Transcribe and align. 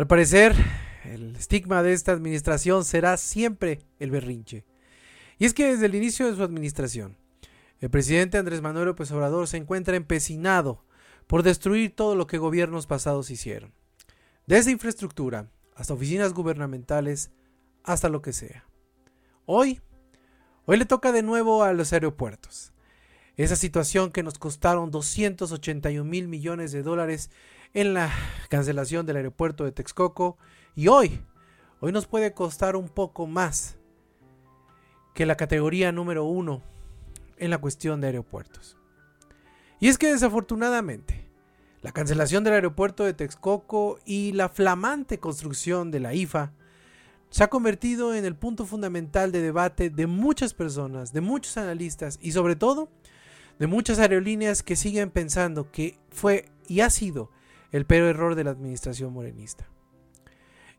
Al 0.00 0.06
parecer, 0.06 0.54
el 1.04 1.36
estigma 1.36 1.82
de 1.82 1.92
esta 1.92 2.12
administración 2.12 2.86
será 2.86 3.18
siempre 3.18 3.80
el 3.98 4.10
berrinche. 4.10 4.64
Y 5.36 5.44
es 5.44 5.52
que 5.52 5.66
desde 5.66 5.84
el 5.84 5.94
inicio 5.94 6.26
de 6.26 6.34
su 6.34 6.42
administración, 6.42 7.18
el 7.80 7.90
presidente 7.90 8.38
Andrés 8.38 8.62
Manuel 8.62 8.86
López 8.86 9.12
Obrador 9.12 9.46
se 9.46 9.58
encuentra 9.58 9.96
empecinado 9.96 10.82
por 11.26 11.42
destruir 11.42 11.94
todo 11.94 12.14
lo 12.16 12.26
que 12.26 12.38
gobiernos 12.38 12.86
pasados 12.86 13.30
hicieron. 13.30 13.74
Desde 14.46 14.70
infraestructura 14.70 15.50
hasta 15.76 15.92
oficinas 15.92 16.32
gubernamentales, 16.32 17.30
hasta 17.84 18.08
lo 18.08 18.22
que 18.22 18.32
sea. 18.32 18.64
Hoy, 19.44 19.82
hoy 20.64 20.78
le 20.78 20.86
toca 20.86 21.12
de 21.12 21.22
nuevo 21.22 21.62
a 21.62 21.74
los 21.74 21.92
aeropuertos. 21.92 22.72
Esa 23.36 23.56
situación 23.56 24.10
que 24.10 24.22
nos 24.22 24.38
costaron 24.38 24.90
281 24.90 26.04
mil 26.08 26.28
millones 26.28 26.72
de 26.72 26.82
dólares 26.82 27.30
en 27.74 27.94
la 27.94 28.12
cancelación 28.48 29.06
del 29.06 29.16
aeropuerto 29.16 29.64
de 29.64 29.72
Texcoco 29.72 30.36
y 30.74 30.88
hoy, 30.88 31.20
hoy 31.80 31.92
nos 31.92 32.06
puede 32.06 32.34
costar 32.34 32.76
un 32.76 32.88
poco 32.88 33.26
más 33.26 33.76
que 35.14 35.26
la 35.26 35.36
categoría 35.36 35.92
número 35.92 36.24
uno 36.24 36.62
en 37.36 37.50
la 37.50 37.58
cuestión 37.58 38.00
de 38.00 38.08
aeropuertos. 38.08 38.76
Y 39.78 39.88
es 39.88 39.96
que 39.96 40.12
desafortunadamente, 40.12 41.26
la 41.82 41.92
cancelación 41.92 42.44
del 42.44 42.54
aeropuerto 42.54 43.04
de 43.04 43.14
Texcoco 43.14 43.98
y 44.04 44.32
la 44.32 44.48
flamante 44.48 45.18
construcción 45.18 45.90
de 45.90 46.00
la 46.00 46.14
IFA 46.14 46.52
se 47.30 47.44
ha 47.44 47.48
convertido 47.48 48.14
en 48.14 48.24
el 48.24 48.34
punto 48.34 48.66
fundamental 48.66 49.32
de 49.32 49.40
debate 49.40 49.88
de 49.88 50.06
muchas 50.06 50.52
personas, 50.52 51.12
de 51.12 51.20
muchos 51.20 51.56
analistas 51.56 52.18
y 52.20 52.32
sobre 52.32 52.56
todo 52.56 52.90
de 53.60 53.66
muchas 53.66 53.98
aerolíneas 53.98 54.62
que 54.62 54.74
siguen 54.74 55.10
pensando 55.10 55.70
que 55.70 55.98
fue 56.08 56.46
y 56.66 56.80
ha 56.80 56.88
sido 56.88 57.30
el 57.72 57.84
peor 57.84 58.08
error 58.08 58.34
de 58.34 58.42
la 58.42 58.52
administración 58.52 59.12
morenista. 59.12 59.68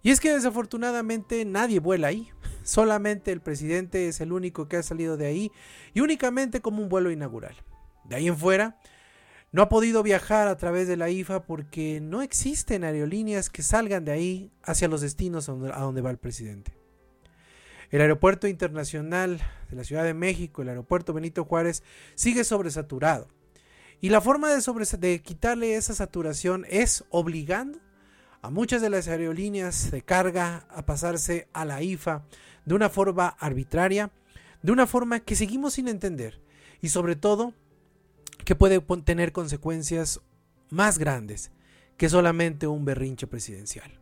Y 0.01 0.09
es 0.09 0.19
que 0.19 0.33
desafortunadamente 0.33 1.45
nadie 1.45 1.79
vuela 1.79 2.07
ahí, 2.07 2.29
solamente 2.63 3.31
el 3.31 3.39
presidente 3.39 4.07
es 4.07 4.19
el 4.19 4.33
único 4.33 4.67
que 4.67 4.77
ha 4.77 4.83
salido 4.83 5.15
de 5.15 5.27
ahí 5.27 5.51
y 5.93 5.99
únicamente 5.99 6.59
como 6.59 6.81
un 6.81 6.89
vuelo 6.89 7.11
inaugural. 7.11 7.55
De 8.03 8.15
ahí 8.15 8.27
en 8.27 8.35
fuera, 8.35 8.79
no 9.51 9.61
ha 9.61 9.69
podido 9.69 10.01
viajar 10.01 10.47
a 10.47 10.57
través 10.57 10.87
de 10.87 10.97
la 10.97 11.11
IFA 11.11 11.45
porque 11.45 11.99
no 12.01 12.23
existen 12.23 12.83
aerolíneas 12.83 13.51
que 13.51 13.61
salgan 13.61 14.05
de 14.05 14.11
ahí 14.11 14.51
hacia 14.63 14.87
los 14.87 15.01
destinos 15.01 15.49
a 15.49 15.51
donde 15.53 16.01
va 16.01 16.09
el 16.09 16.17
presidente. 16.17 16.80
El 17.91 17.99
aeropuerto 17.99 18.47
internacional 18.47 19.41
de 19.69 19.75
la 19.75 19.83
Ciudad 19.83 20.05
de 20.05 20.13
México, 20.13 20.61
el 20.61 20.69
aeropuerto 20.69 21.13
Benito 21.13 21.43
Juárez, 21.43 21.83
sigue 22.15 22.45
sobresaturado. 22.45 23.27
Y 23.99 24.09
la 24.09 24.21
forma 24.21 24.49
de, 24.49 25.21
quitarle 25.21 25.75
esa 25.75 25.93
saturación 25.93 26.65
es 26.69 27.03
obligando 27.09 27.79
a 28.41 28.49
muchas 28.49 28.81
de 28.81 28.89
las 28.89 29.09
aerolíneas 29.09 29.91
de 29.91 30.01
carga 30.01 30.65
a 30.69 30.85
pasarse 30.85 31.49
a 31.53 31.65
la 31.65 31.83
IFA 31.83 32.23
de 32.65 32.73
una 32.75 32.89
forma 32.89 33.27
arbitraria, 33.27 34.09
de 34.63 34.71
una 34.71 34.87
forma 34.87 35.19
que 35.19 35.35
seguimos 35.35 35.73
sin 35.73 35.89
entender 35.89 36.39
y 36.81 36.89
sobre 36.89 37.17
todo 37.17 37.53
que 38.45 38.55
puede 38.55 38.79
tener 39.03 39.33
consecuencias 39.33 40.21
más 40.69 40.97
grandes 40.97 41.51
que 41.97 42.09
solamente 42.09 42.67
un 42.67 42.85
berrinche 42.85 43.27
presidencial. 43.27 44.00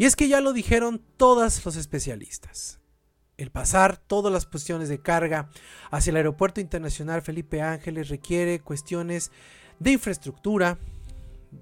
Y 0.00 0.06
es 0.06 0.16
que 0.16 0.28
ya 0.28 0.40
lo 0.40 0.54
dijeron 0.54 1.04
todos 1.18 1.62
los 1.62 1.76
especialistas. 1.76 2.80
El 3.36 3.50
pasar 3.50 3.98
todas 3.98 4.32
las 4.32 4.46
cuestiones 4.46 4.88
de 4.88 5.02
carga 5.02 5.50
hacia 5.90 6.10
el 6.10 6.16
Aeropuerto 6.16 6.58
Internacional 6.58 7.20
Felipe 7.20 7.60
Ángeles 7.60 8.08
requiere 8.08 8.60
cuestiones 8.60 9.30
de 9.78 9.92
infraestructura, 9.92 10.78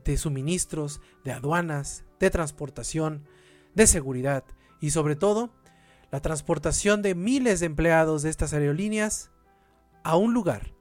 de 0.05 0.17
suministros, 0.17 1.01
de 1.25 1.33
aduanas, 1.33 2.05
de 2.21 2.31
transportación, 2.31 3.27
de 3.75 3.89
seguridad 3.89 4.45
y 4.81 4.91
sobre 4.91 5.17
todo 5.17 5.51
la 6.13 6.21
transportación 6.21 7.03
de 7.03 7.17
miles 7.17 7.59
de 7.59 7.67
empleados 7.67 8.23
de 8.23 8.31
estas 8.31 8.53
aerolíneas 8.53 9.33
a 10.05 10.17
un 10.17 10.33
lugar 10.33 10.75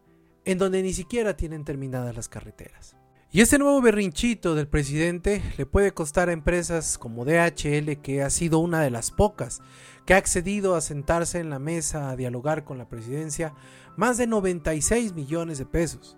en 0.46 0.60
donde 0.60 0.84
ni 0.84 0.94
siquiera 0.94 1.36
tienen 1.36 1.66
terminadas 1.66 2.16
las 2.16 2.30
carreteras. 2.30 2.96
Y 3.30 3.42
este 3.42 3.60
nuevo 3.60 3.82
berrinchito 3.82 4.56
del 4.56 4.70
presidente 4.70 5.44
le 5.58 5.66
puede 5.66 5.92
costar 5.92 6.30
a 6.30 6.32
empresas 6.32 6.98
como 6.98 7.26
DHL, 7.26 7.98
que 8.02 8.24
ha 8.24 8.30
sido 8.30 8.60
una 8.60 8.82
de 8.82 8.90
las 8.90 9.12
pocas 9.12 9.62
que 10.06 10.14
ha 10.14 10.18
accedido 10.18 10.76
a 10.76 10.82
sentarse 10.82 11.40
en 11.40 11.50
la 11.50 11.60
mesa 11.60 12.10
a 12.10 12.16
dialogar 12.16 12.64
con 12.64 12.78
la 12.78 12.88
presidencia, 12.88 13.54
más 13.98 14.18
de 14.18 14.28
96 14.28 15.14
millones 15.14 15.58
de 15.58 15.66
pesos. 15.66 16.18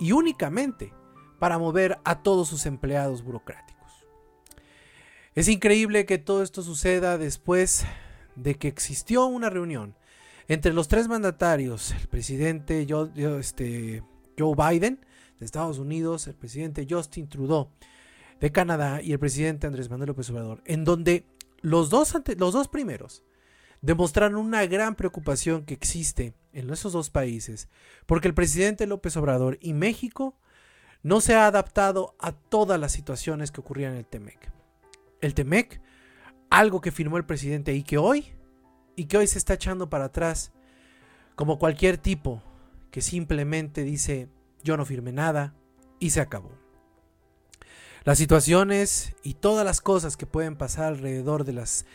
Y 0.00 0.10
únicamente 0.10 0.92
para 1.38 1.58
mover 1.58 1.98
a 2.04 2.22
todos 2.22 2.48
sus 2.48 2.66
empleados 2.66 3.22
burocráticos. 3.22 3.76
Es 5.36 5.48
increíble 5.48 6.06
que 6.06 6.18
todo 6.18 6.42
esto 6.42 6.62
suceda 6.62 7.18
después 7.18 7.86
de 8.34 8.56
que 8.56 8.66
existió 8.66 9.26
una 9.26 9.48
reunión 9.48 9.94
entre 10.48 10.72
los 10.72 10.88
tres 10.88 11.06
mandatarios, 11.06 11.92
el 11.92 12.08
presidente 12.08 12.84
Joe, 12.88 13.10
este, 13.38 14.02
Joe 14.36 14.54
Biden 14.56 15.06
de 15.38 15.46
Estados 15.46 15.78
Unidos, 15.78 16.26
el 16.26 16.34
presidente 16.34 16.86
Justin 16.88 17.28
Trudeau 17.28 17.70
de 18.40 18.52
Canadá 18.52 19.00
y 19.02 19.12
el 19.12 19.18
presidente 19.18 19.66
Andrés 19.66 19.90
Manuel 19.90 20.08
López 20.08 20.28
Obrador, 20.30 20.62
en 20.66 20.84
donde 20.84 21.24
los 21.60 21.90
dos, 21.90 22.14
los 22.36 22.52
dos 22.52 22.68
primeros 22.68 23.22
demostraron 23.82 24.36
una 24.36 24.66
gran 24.66 24.94
preocupación 24.94 25.64
que 25.64 25.74
existe 25.74 26.34
en 26.52 26.70
esos 26.70 26.92
dos 26.92 27.10
países, 27.10 27.68
porque 28.06 28.28
el 28.28 28.34
presidente 28.34 28.86
López 28.86 29.16
Obrador 29.16 29.58
y 29.60 29.72
México 29.74 30.36
no 31.02 31.20
se 31.20 31.34
ha 31.34 31.46
adaptado 31.46 32.16
a 32.18 32.32
todas 32.32 32.80
las 32.80 32.92
situaciones 32.92 33.52
que 33.52 33.60
ocurrían 33.60 33.92
en 33.92 33.98
el 33.98 34.06
TEMEC. 34.06 34.50
El 35.20 35.34
TEMEC, 35.34 35.80
algo 36.50 36.80
que 36.80 36.92
firmó 36.92 37.16
el 37.16 37.24
presidente 37.24 37.74
y 37.74 37.82
que 37.82 37.98
hoy 37.98 38.32
y 38.96 39.04
que 39.04 39.18
hoy 39.18 39.26
se 39.26 39.38
está 39.38 39.54
echando 39.54 39.88
para 39.90 40.06
atrás 40.06 40.52
como 41.34 41.58
cualquier 41.58 41.98
tipo 41.98 42.42
que 42.90 43.02
simplemente 43.02 43.84
dice 43.84 44.28
yo 44.66 44.76
no 44.76 44.84
firmé 44.84 45.12
nada 45.12 45.54
y 46.00 46.10
se 46.10 46.20
acabó. 46.20 46.50
Las 48.04 48.18
situaciones 48.18 49.14
y 49.22 49.34
todas 49.34 49.64
las 49.64 49.80
cosas 49.80 50.16
que 50.16 50.26
pueden 50.26 50.56
pasar 50.56 50.86
alrededor 50.86 51.44
de 51.44 51.54
las 51.54 51.86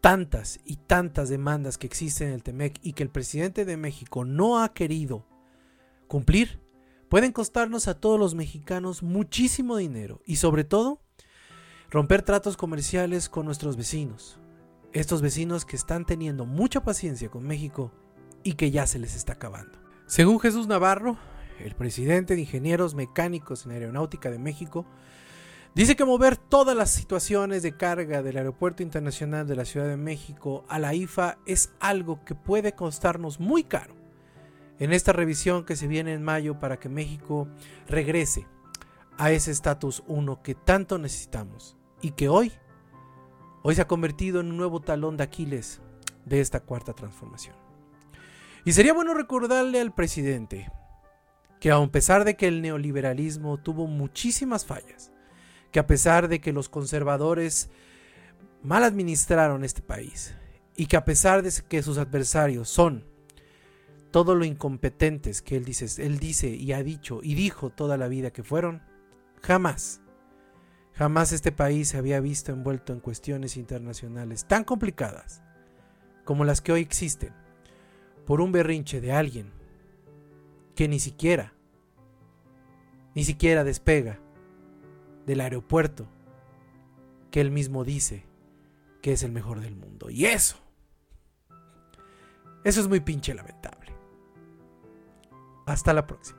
tantas 0.00 0.60
y 0.64 0.76
tantas 0.76 1.28
demandas 1.28 1.78
que 1.78 1.86
existen 1.86 2.28
en 2.28 2.34
el 2.34 2.42
TEMEC 2.42 2.78
y 2.82 2.92
que 2.92 3.02
el 3.02 3.10
presidente 3.10 3.64
de 3.64 3.76
México 3.76 4.24
no 4.24 4.62
ha 4.62 4.72
querido 4.72 5.26
cumplir, 6.06 6.60
pueden 7.08 7.32
costarnos 7.32 7.88
a 7.88 7.98
todos 7.98 8.20
los 8.20 8.34
mexicanos 8.34 9.02
muchísimo 9.02 9.76
dinero 9.76 10.20
y 10.24 10.36
sobre 10.36 10.64
todo 10.64 11.00
romper 11.90 12.22
tratos 12.22 12.56
comerciales 12.56 13.28
con 13.28 13.46
nuestros 13.46 13.76
vecinos, 13.76 14.38
estos 14.92 15.22
vecinos 15.22 15.64
que 15.64 15.76
están 15.76 16.04
teniendo 16.04 16.44
mucha 16.44 16.82
paciencia 16.82 17.30
con 17.30 17.44
México 17.44 17.90
y 18.42 18.54
que 18.54 18.70
ya 18.70 18.86
se 18.86 18.98
les 18.98 19.16
está 19.16 19.34
acabando. 19.34 19.78
Según 20.06 20.40
Jesús 20.40 20.66
Navarro, 20.66 21.18
el 21.60 21.74
presidente 21.74 22.34
de 22.34 22.42
Ingenieros 22.42 22.94
Mecánicos 22.94 23.64
en 23.64 23.72
Aeronáutica 23.72 24.30
de 24.30 24.38
México, 24.38 24.86
dice 25.74 25.96
que 25.96 26.04
mover 26.04 26.36
todas 26.36 26.76
las 26.76 26.90
situaciones 26.90 27.62
de 27.62 27.76
carga 27.76 28.22
del 28.22 28.36
Aeropuerto 28.36 28.82
Internacional 28.82 29.46
de 29.46 29.56
la 29.56 29.64
Ciudad 29.64 29.86
de 29.86 29.96
México 29.96 30.64
a 30.68 30.78
la 30.78 30.94
IFA 30.94 31.38
es 31.46 31.70
algo 31.80 32.24
que 32.24 32.34
puede 32.34 32.72
costarnos 32.72 33.40
muy 33.40 33.64
caro 33.64 33.94
en 34.78 34.92
esta 34.92 35.12
revisión 35.12 35.64
que 35.64 35.76
se 35.76 35.88
viene 35.88 36.12
en 36.12 36.22
mayo 36.22 36.60
para 36.60 36.78
que 36.78 36.88
México 36.88 37.48
regrese 37.88 38.46
a 39.16 39.30
ese 39.32 39.50
estatus 39.50 40.02
1 40.06 40.42
que 40.42 40.54
tanto 40.54 40.98
necesitamos 40.98 41.76
y 42.00 42.12
que 42.12 42.28
hoy 42.28 42.52
hoy 43.62 43.74
se 43.74 43.82
ha 43.82 43.88
convertido 43.88 44.40
en 44.40 44.50
un 44.50 44.56
nuevo 44.56 44.80
talón 44.80 45.16
de 45.16 45.24
Aquiles 45.24 45.80
de 46.24 46.40
esta 46.40 46.60
cuarta 46.60 46.92
transformación. 46.92 47.56
Y 48.64 48.72
sería 48.72 48.92
bueno 48.92 49.14
recordarle 49.14 49.80
al 49.80 49.92
presidente 49.92 50.70
que 51.60 51.70
a 51.70 51.86
pesar 51.86 52.24
de 52.24 52.36
que 52.36 52.48
el 52.48 52.62
neoliberalismo 52.62 53.58
tuvo 53.58 53.86
muchísimas 53.86 54.64
fallas, 54.64 55.12
que 55.72 55.78
a 55.78 55.86
pesar 55.86 56.28
de 56.28 56.40
que 56.40 56.52
los 56.52 56.68
conservadores 56.68 57.70
mal 58.62 58.84
administraron 58.84 59.64
este 59.64 59.82
país 59.82 60.34
y 60.76 60.86
que 60.86 60.96
a 60.96 61.04
pesar 61.04 61.42
de 61.42 61.52
que 61.68 61.82
sus 61.82 61.98
adversarios 61.98 62.68
son 62.68 63.04
todo 64.10 64.34
lo 64.34 64.44
incompetentes 64.44 65.42
que 65.42 65.56
él 65.56 65.64
dice, 65.64 66.02
él 66.04 66.18
dice 66.18 66.48
y 66.48 66.72
ha 66.72 66.82
dicho 66.82 67.20
y 67.22 67.34
dijo 67.34 67.70
toda 67.70 67.96
la 67.96 68.08
vida 68.08 68.30
que 68.30 68.42
fueron, 68.42 68.82
jamás 69.42 70.00
Jamás 70.98 71.30
este 71.30 71.52
país 71.52 71.90
se 71.90 71.96
había 71.96 72.18
visto 72.18 72.50
envuelto 72.50 72.92
en 72.92 72.98
cuestiones 72.98 73.56
internacionales 73.56 74.46
tan 74.46 74.64
complicadas 74.64 75.44
como 76.24 76.44
las 76.44 76.60
que 76.60 76.72
hoy 76.72 76.80
existen 76.80 77.32
por 78.26 78.40
un 78.40 78.50
berrinche 78.50 79.00
de 79.00 79.12
alguien 79.12 79.52
que 80.74 80.88
ni 80.88 80.98
siquiera, 80.98 81.54
ni 83.14 83.24
siquiera 83.24 83.64
despega 83.64 84.18
del 85.26 85.40
aeropuerto 85.40 86.06
que 87.30 87.40
él 87.40 87.50
mismo 87.50 87.84
dice 87.84 88.24
que 89.02 89.12
es 89.12 89.22
el 89.22 89.32
mejor 89.32 89.60
del 89.60 89.76
mundo. 89.76 90.10
Y 90.10 90.26
eso, 90.26 90.56
eso 92.64 92.80
es 92.80 92.88
muy 92.88 93.00
pinche 93.00 93.34
lamentable. 93.34 93.92
Hasta 95.66 95.92
la 95.92 96.06
próxima. 96.06 96.37